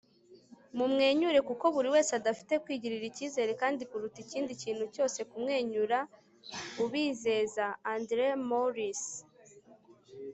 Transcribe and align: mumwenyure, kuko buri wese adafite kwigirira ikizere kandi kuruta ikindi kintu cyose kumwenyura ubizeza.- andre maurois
mumwenyure, 0.77 1.39
kuko 1.49 1.65
buri 1.75 1.89
wese 1.95 2.11
adafite 2.19 2.53
kwigirira 2.63 3.05
ikizere 3.07 3.51
kandi 3.61 3.81
kuruta 3.89 4.17
ikindi 4.25 4.51
kintu 4.61 4.83
cyose 4.95 5.19
kumwenyura 5.29 5.99
ubizeza.- 6.83 7.65
andre 7.93 8.25
maurois 8.49 9.03